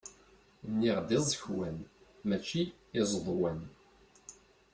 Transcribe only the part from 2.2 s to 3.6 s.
mačči izeḍwan!